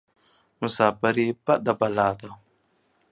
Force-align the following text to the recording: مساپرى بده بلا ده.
مساپرى 0.61 1.25
بده 1.45 1.73
بلا 1.79 2.09
ده. 2.19 2.29